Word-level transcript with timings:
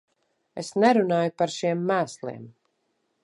Es 0.61 0.71
nerunāju 0.83 1.35
par 1.41 1.53
šiem 1.57 1.85
mēsliem. 1.91 2.51